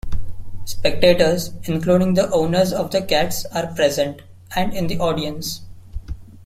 [0.65, 4.23] Spectators, including the owners of the cats are present
[4.55, 5.61] and in the audience.